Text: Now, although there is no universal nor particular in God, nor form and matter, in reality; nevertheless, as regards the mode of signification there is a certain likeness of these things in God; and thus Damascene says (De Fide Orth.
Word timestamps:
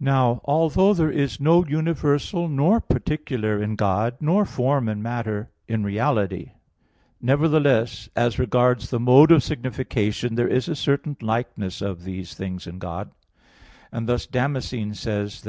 Now, 0.00 0.40
although 0.46 0.92
there 0.92 1.12
is 1.12 1.38
no 1.38 1.64
universal 1.64 2.48
nor 2.48 2.80
particular 2.80 3.62
in 3.62 3.76
God, 3.76 4.16
nor 4.18 4.44
form 4.44 4.88
and 4.88 5.00
matter, 5.00 5.48
in 5.68 5.84
reality; 5.84 6.50
nevertheless, 7.20 8.08
as 8.16 8.40
regards 8.40 8.90
the 8.90 8.98
mode 8.98 9.30
of 9.30 9.44
signification 9.44 10.34
there 10.34 10.48
is 10.48 10.68
a 10.68 10.74
certain 10.74 11.16
likeness 11.20 11.80
of 11.80 12.02
these 12.02 12.34
things 12.34 12.66
in 12.66 12.80
God; 12.80 13.12
and 13.92 14.08
thus 14.08 14.26
Damascene 14.26 14.94
says 14.94 15.02
(De 15.04 15.06
Fide 15.06 15.26
Orth. 15.26 15.34